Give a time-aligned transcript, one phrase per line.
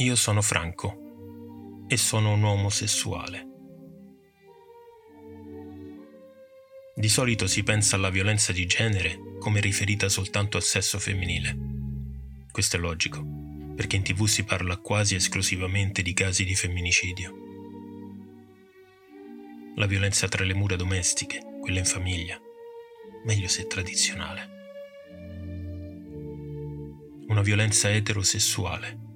[0.00, 3.46] Io sono Franco e sono un uomo sessuale.
[6.94, 11.54] Di solito si pensa alla violenza di genere come riferita soltanto al sesso femminile.
[12.50, 13.22] Questo è logico,
[13.76, 17.34] perché in tv si parla quasi esclusivamente di casi di femminicidio.
[19.74, 22.40] La violenza tra le mura domestiche, quella in famiglia,
[23.26, 24.48] meglio se tradizionale.
[27.26, 29.08] Una violenza eterosessuale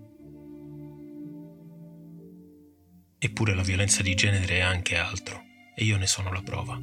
[3.25, 6.79] Eppure la violenza di genere è anche altro, e io ne sono la prova.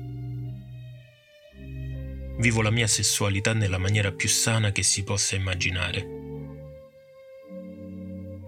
[2.39, 6.03] Vivo la mia sessualità nella maniera più sana che si possa immaginare.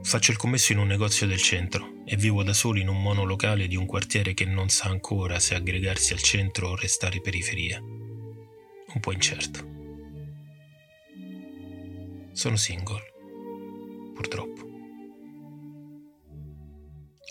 [0.02, 3.68] Faccio il commesso in un negozio del centro e vivo da solo in un monolocale
[3.68, 7.78] di un quartiere che non sa ancora se aggregarsi al centro o restare periferia.
[7.78, 9.64] Un po' incerto.
[12.32, 13.04] Sono single,
[14.16, 14.73] purtroppo.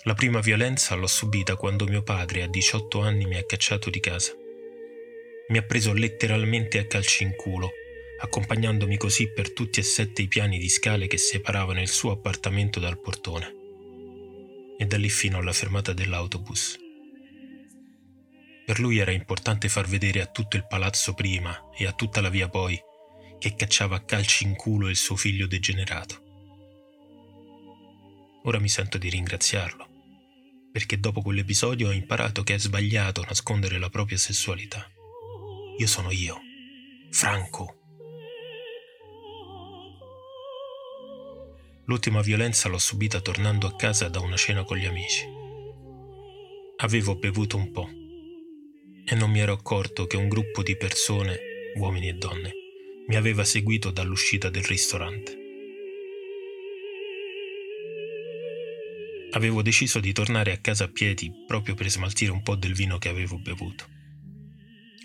[0.05, 4.01] La prima violenza l'ho subita quando mio padre a 18 anni mi ha cacciato di
[4.01, 4.33] casa.
[5.47, 7.71] Mi ha preso letteralmente a calci in culo,
[8.19, 12.81] accompagnandomi così per tutti e sette i piani di scale che separavano il suo appartamento
[12.81, 13.55] dal portone.
[14.77, 16.77] E da lì fino alla fermata dell'autobus.
[18.65, 22.29] Per lui era importante far vedere a tutto il palazzo prima e a tutta la
[22.29, 22.77] via poi
[23.39, 26.21] che cacciava a calci in culo il suo figlio degenerato.
[28.43, 29.91] Ora mi sento di ringraziarlo
[30.73, 34.91] perché dopo quell'episodio ho imparato che è sbagliato nascondere la propria sessualità.
[35.77, 36.39] Io sono io,
[37.11, 37.77] Franco.
[41.85, 45.27] L'ultima violenza l'ho subita tornando a casa da una cena con gli amici.
[46.77, 47.89] Avevo bevuto un po'
[49.05, 51.37] e non mi ero accorto che un gruppo di persone,
[51.75, 52.51] uomini e donne,
[53.09, 55.42] mi aveva seguito dall'uscita del ristorante.
[59.35, 62.99] Avevo deciso di tornare a casa a piedi proprio per smaltire un po' del vino
[62.99, 63.87] che avevo bevuto.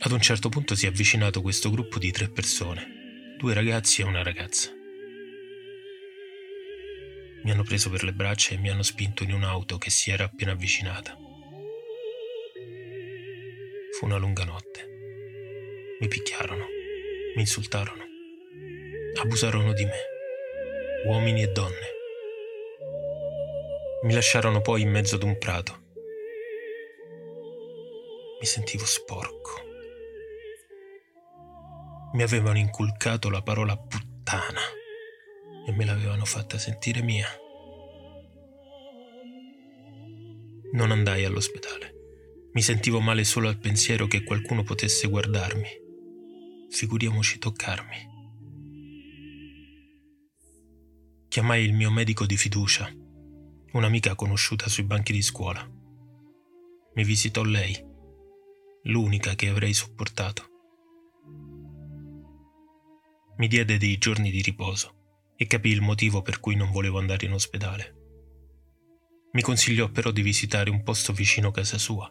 [0.01, 4.05] Ad un certo punto si è avvicinato questo gruppo di tre persone, due ragazzi e
[4.05, 4.71] una ragazza.
[7.43, 10.25] Mi hanno preso per le braccia e mi hanno spinto in un'auto che si era
[10.25, 11.17] appena avvicinata.
[13.99, 14.87] Fu una lunga notte.
[16.01, 16.67] Mi picchiarono,
[17.35, 18.05] mi insultarono,
[19.23, 20.01] abusarono di me,
[21.07, 21.97] uomini e donne.
[24.01, 25.87] Mi lasciarono poi in mezzo ad un prato.
[28.39, 29.61] Mi sentivo sporco.
[32.13, 34.61] Mi avevano inculcato la parola puttana
[35.67, 37.27] e me l'avevano fatta sentire mia.
[40.75, 41.95] Non andai all'ospedale.
[42.53, 45.69] Mi sentivo male solo al pensiero che qualcuno potesse guardarmi.
[46.71, 48.17] Figuriamoci toccarmi.
[51.27, 53.07] Chiamai il mio medico di fiducia
[53.73, 55.63] un'amica conosciuta sui banchi di scuola.
[56.95, 57.77] Mi visitò lei,
[58.85, 60.47] l'unica che avrei sopportato.
[63.37, 67.27] Mi diede dei giorni di riposo e capì il motivo per cui non volevo andare
[67.27, 67.95] in ospedale.
[69.33, 72.11] Mi consigliò però di visitare un posto vicino casa sua.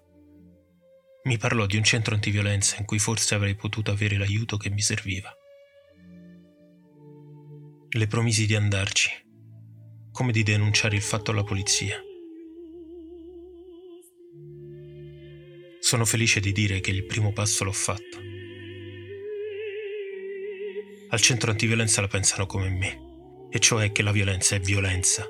[1.23, 4.81] Mi parlò di un centro antiviolenza in cui forse avrei potuto avere l'aiuto che mi
[4.81, 5.29] serviva.
[7.89, 9.25] Le promisi di andarci
[10.17, 12.01] come di denunciare il fatto alla polizia.
[15.79, 18.17] Sono felice di dire che il primo passo l'ho fatto.
[21.09, 25.23] Al centro antiviolenza la pensano come me, e cioè che la violenza è violenza,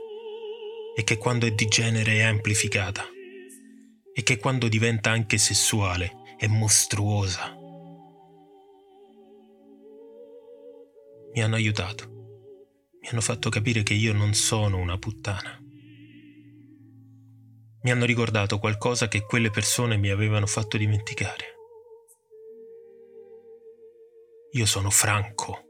[0.96, 3.04] e che quando è di genere è amplificata,
[4.14, 7.54] e che quando diventa anche sessuale è mostruosa.
[11.34, 12.16] Mi hanno aiutato
[13.08, 15.58] mi hanno fatto capire che io non sono una puttana.
[17.84, 21.46] Mi hanno ricordato qualcosa che quelle persone mi avevano fatto dimenticare.
[24.52, 25.67] Io sono Franco.